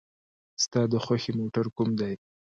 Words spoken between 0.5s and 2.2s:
ستا د خوښې موټر کوم دی؟